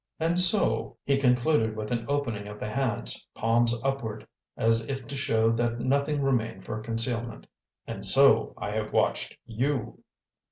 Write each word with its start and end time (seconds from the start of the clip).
And 0.19 0.39
so," 0.39 0.97
he 1.03 1.17
concluded 1.17 1.75
with 1.75 1.91
an 1.91 2.07
opening 2.09 2.47
of 2.47 2.59
the 2.59 2.71
hands, 2.71 3.27
palms 3.35 3.79
upward, 3.83 4.25
as 4.57 4.87
if 4.87 5.05
to 5.05 5.15
show 5.15 5.51
that 5.51 5.79
nothing 5.79 6.23
remained 6.23 6.63
for 6.65 6.79
concealment, 6.81 7.45
"and 7.85 8.03
so 8.03 8.55
I 8.57 8.71
have 8.71 8.93
watched 8.93 9.37
you." 9.45 10.01